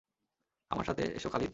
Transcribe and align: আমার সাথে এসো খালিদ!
আমার 0.71 0.85
সাথে 0.85 1.03
এসো 1.17 1.29
খালিদ! 1.29 1.49